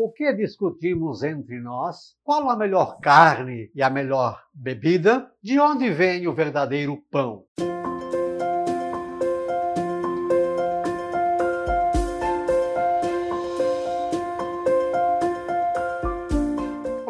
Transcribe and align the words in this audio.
O 0.00 0.12
que 0.12 0.32
discutimos 0.32 1.24
entre 1.24 1.58
nós? 1.58 2.14
Qual 2.22 2.48
a 2.48 2.56
melhor 2.56 3.00
carne 3.00 3.68
e 3.74 3.82
a 3.82 3.90
melhor 3.90 4.40
bebida? 4.54 5.28
De 5.42 5.58
onde 5.58 5.90
vem 5.90 6.28
o 6.28 6.32
verdadeiro 6.32 7.02
pão? 7.10 7.44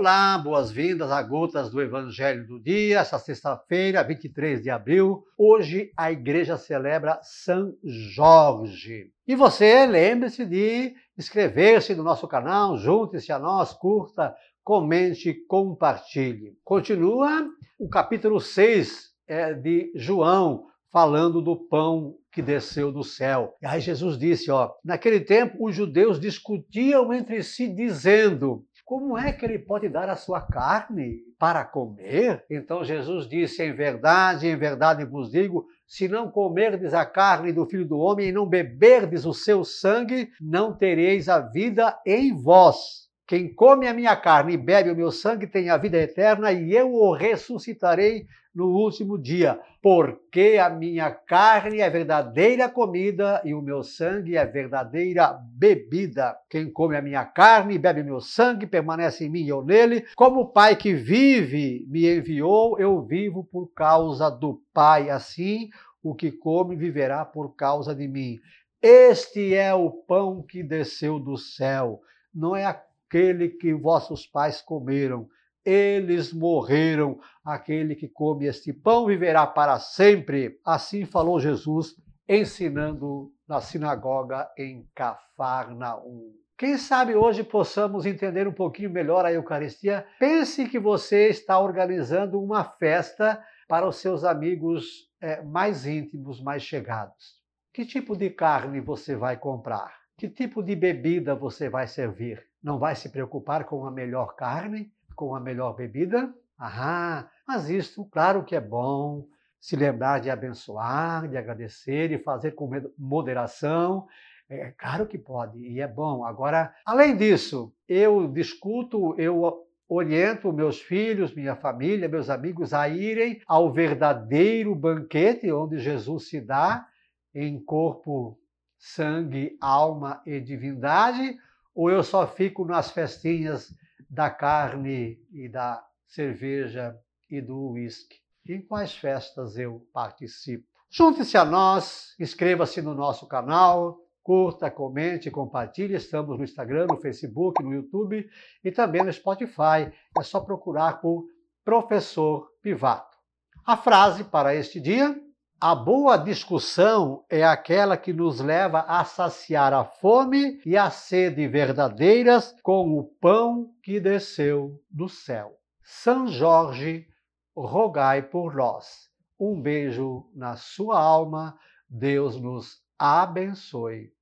Olá, 0.00 0.38
boas-vindas 0.38 1.10
a 1.10 1.20
Gotas 1.20 1.72
do 1.72 1.82
Evangelho 1.82 2.46
do 2.46 2.60
Dia, 2.60 3.00
esta 3.00 3.18
sexta-feira, 3.18 4.00
23 4.04 4.62
de 4.62 4.70
abril. 4.70 5.24
Hoje 5.36 5.90
a 5.96 6.12
igreja 6.12 6.56
celebra 6.56 7.18
São 7.20 7.74
Jorge. 7.82 9.10
E 9.26 9.34
você 9.34 9.86
lembre-se 9.86 10.46
de 10.46 10.94
inscrever-se 11.18 11.96
no 11.96 12.04
nosso 12.04 12.28
canal, 12.28 12.78
junte-se 12.78 13.32
a 13.32 13.40
nós, 13.40 13.72
curta, 13.72 14.36
comente, 14.62 15.34
compartilhe. 15.48 16.56
Continua 16.62 17.48
o 17.76 17.88
capítulo 17.88 18.40
6 18.40 19.10
é, 19.26 19.52
de 19.52 19.90
João, 19.96 20.66
falando 20.92 21.42
do 21.42 21.56
pão 21.56 22.14
que 22.30 22.40
desceu 22.40 22.92
do 22.92 23.02
céu. 23.02 23.52
E 23.60 23.66
aí 23.66 23.80
Jesus 23.80 24.16
disse, 24.16 24.48
ó, 24.48 24.70
naquele 24.84 25.18
tempo 25.18 25.66
os 25.66 25.74
judeus 25.74 26.20
discutiam 26.20 27.12
entre 27.12 27.42
si 27.42 27.66
dizendo: 27.66 28.64
como 28.88 29.18
é 29.18 29.30
que 29.34 29.44
ele 29.44 29.58
pode 29.58 29.86
dar 29.86 30.08
a 30.08 30.16
sua 30.16 30.40
carne 30.40 31.18
para 31.38 31.62
comer? 31.62 32.46
Então 32.48 32.82
Jesus 32.82 33.28
disse: 33.28 33.62
Em 33.62 33.74
verdade, 33.74 34.48
em 34.48 34.56
verdade 34.56 35.04
vos 35.04 35.30
digo, 35.30 35.66
se 35.86 36.08
não 36.08 36.30
comerdes 36.30 36.94
a 36.94 37.04
carne 37.04 37.52
do 37.52 37.66
Filho 37.66 37.86
do 37.86 37.98
Homem 37.98 38.28
e 38.28 38.32
não 38.32 38.48
beberdes 38.48 39.26
o 39.26 39.34
seu 39.34 39.62
sangue, 39.62 40.30
não 40.40 40.72
tereis 40.72 41.28
a 41.28 41.38
vida 41.38 42.00
em 42.06 42.34
vós. 42.34 43.07
Quem 43.28 43.52
come 43.52 43.86
a 43.86 43.92
minha 43.92 44.16
carne 44.16 44.54
e 44.54 44.56
bebe 44.56 44.90
o 44.90 44.96
meu 44.96 45.12
sangue 45.12 45.46
tem 45.46 45.68
a 45.68 45.76
vida 45.76 45.98
eterna, 45.98 46.50
e 46.50 46.72
eu 46.72 46.94
o 46.94 47.12
ressuscitarei 47.12 48.26
no 48.54 48.68
último 48.68 49.18
dia. 49.18 49.60
Porque 49.82 50.58
a 50.58 50.70
minha 50.70 51.10
carne 51.10 51.80
é 51.80 51.90
verdadeira 51.90 52.70
comida 52.70 53.42
e 53.44 53.52
o 53.52 53.60
meu 53.60 53.82
sangue 53.82 54.34
é 54.34 54.46
verdadeira 54.46 55.38
bebida. 55.54 56.38
Quem 56.48 56.72
come 56.72 56.96
a 56.96 57.02
minha 57.02 57.22
carne 57.22 57.74
e 57.74 57.78
bebe 57.78 58.00
o 58.00 58.04
meu 58.06 58.18
sangue 58.18 58.66
permanece 58.66 59.26
em 59.26 59.28
mim 59.28 59.42
e 59.42 59.50
eu 59.50 59.62
nele. 59.62 60.06
Como 60.16 60.40
o 60.40 60.48
Pai 60.48 60.74
que 60.74 60.94
vive 60.94 61.86
me 61.86 62.10
enviou, 62.10 62.78
eu 62.80 63.02
vivo 63.02 63.44
por 63.44 63.66
causa 63.74 64.30
do 64.30 64.62
Pai. 64.72 65.10
Assim, 65.10 65.68
o 66.02 66.14
que 66.14 66.32
come 66.32 66.74
viverá 66.76 67.26
por 67.26 67.54
causa 67.54 67.94
de 67.94 68.08
mim. 68.08 68.38
Este 68.80 69.54
é 69.54 69.74
o 69.74 69.90
pão 69.90 70.42
que 70.42 70.62
desceu 70.62 71.20
do 71.20 71.36
céu. 71.36 72.00
Não 72.34 72.56
é 72.56 72.64
a 72.64 72.87
aquele 73.08 73.48
que 73.48 73.72
vossos 73.72 74.26
pais 74.26 74.60
comeram. 74.60 75.26
Eles 75.64 76.32
morreram. 76.32 77.18
Aquele 77.44 77.94
que 77.94 78.06
come 78.06 78.46
este 78.46 78.72
pão 78.72 79.06
viverá 79.06 79.46
para 79.46 79.78
sempre. 79.78 80.60
Assim 80.64 81.06
falou 81.06 81.40
Jesus, 81.40 81.96
ensinando 82.28 83.32
na 83.48 83.60
sinagoga 83.60 84.50
em 84.56 84.86
Cafarnaum. 84.94 86.34
Quem 86.56 86.76
sabe 86.76 87.14
hoje 87.14 87.42
possamos 87.42 88.04
entender 88.04 88.46
um 88.46 88.52
pouquinho 88.52 88.90
melhor 88.90 89.24
a 89.24 89.32
Eucaristia? 89.32 90.06
Pense 90.18 90.68
que 90.68 90.78
você 90.78 91.28
está 91.28 91.58
organizando 91.58 92.42
uma 92.42 92.64
festa 92.64 93.42
para 93.68 93.86
os 93.86 93.96
seus 93.96 94.24
amigos 94.24 95.08
é, 95.20 95.40
mais 95.42 95.86
íntimos, 95.86 96.42
mais 96.42 96.62
chegados. 96.62 97.38
Que 97.72 97.86
tipo 97.86 98.16
de 98.16 98.28
carne 98.28 98.80
você 98.80 99.14
vai 99.14 99.36
comprar? 99.36 99.97
Que 100.18 100.28
tipo 100.28 100.64
de 100.64 100.74
bebida 100.74 101.36
você 101.36 101.68
vai 101.68 101.86
servir? 101.86 102.44
Não 102.60 102.76
vai 102.76 102.96
se 102.96 103.08
preocupar 103.08 103.64
com 103.64 103.86
a 103.86 103.90
melhor 103.92 104.34
carne, 104.34 104.90
com 105.14 105.32
a 105.32 105.38
melhor 105.38 105.76
bebida? 105.76 106.34
Aham, 106.60 107.24
mas 107.46 107.70
isso, 107.70 108.04
claro 108.06 108.42
que 108.42 108.56
é 108.56 108.60
bom, 108.60 109.28
se 109.60 109.76
lembrar 109.76 110.18
de 110.18 110.28
abençoar, 110.28 111.28
de 111.28 111.36
agradecer 111.36 112.10
e 112.10 112.18
fazer 112.18 112.50
com 112.56 112.68
moderação. 112.98 114.08
É 114.50 114.72
claro 114.72 115.06
que 115.06 115.16
pode 115.16 115.60
e 115.60 115.80
é 115.80 115.86
bom. 115.86 116.24
Agora, 116.24 116.74
além 116.84 117.16
disso, 117.16 117.72
eu 117.88 118.26
discuto, 118.26 119.14
eu 119.20 119.68
oriento 119.88 120.52
meus 120.52 120.80
filhos, 120.80 121.32
minha 121.32 121.54
família, 121.54 122.08
meus 122.08 122.28
amigos 122.28 122.74
a 122.74 122.88
irem 122.88 123.40
ao 123.46 123.72
verdadeiro 123.72 124.74
banquete 124.74 125.52
onde 125.52 125.78
Jesus 125.78 126.28
se 126.28 126.40
dá 126.40 126.88
em 127.32 127.56
corpo, 127.62 128.36
sangue, 128.78 129.58
alma 129.60 130.22
e 130.24 130.40
divindade, 130.40 131.36
ou 131.74 131.90
eu 131.90 132.02
só 132.02 132.26
fico 132.26 132.64
nas 132.64 132.90
festinhas 132.90 133.74
da 134.08 134.30
carne 134.30 135.20
e 135.30 135.48
da 135.48 135.84
cerveja 136.06 136.96
e 137.28 137.40
do 137.40 137.72
uísque? 137.72 138.16
Em 138.48 138.62
quais 138.62 138.94
festas 138.96 139.58
eu 139.58 139.86
participo? 139.92 140.66
Junte-se 140.90 141.36
a 141.36 141.44
nós, 141.44 142.14
inscreva-se 142.18 142.80
no 142.80 142.94
nosso 142.94 143.26
canal, 143.26 143.98
curta, 144.22 144.70
comente, 144.70 145.30
compartilhe. 145.30 145.94
Estamos 145.94 146.38
no 146.38 146.44
Instagram, 146.44 146.86
no 146.86 146.96
Facebook, 146.96 147.62
no 147.62 147.74
YouTube 147.74 148.28
e 148.64 148.72
também 148.72 149.04
no 149.04 149.12
Spotify. 149.12 149.92
É 150.18 150.22
só 150.22 150.40
procurar 150.40 151.00
por 151.00 151.26
Professor 151.62 152.50
Pivato. 152.62 153.18
A 153.66 153.76
frase 153.76 154.24
para 154.24 154.54
este 154.54 154.80
dia 154.80 155.14
a 155.60 155.74
boa 155.74 156.16
discussão 156.16 157.24
é 157.28 157.44
aquela 157.44 157.96
que 157.96 158.12
nos 158.12 158.38
leva 158.38 158.80
a 158.82 159.04
saciar 159.04 159.72
a 159.72 159.84
fome 159.84 160.60
e 160.64 160.76
a 160.76 160.88
sede 160.88 161.48
verdadeiras 161.48 162.54
com 162.62 162.96
o 162.96 163.02
pão 163.02 163.68
que 163.82 163.98
desceu 163.98 164.80
do 164.88 165.08
céu. 165.08 165.58
São 165.82 166.28
Jorge, 166.28 167.08
rogai 167.56 168.22
por 168.22 168.54
nós. 168.54 169.08
Um 169.38 169.60
beijo 169.60 170.30
na 170.32 170.54
sua 170.54 171.00
alma. 171.00 171.58
Deus 171.88 172.40
nos 172.40 172.80
abençoe. 172.96 174.12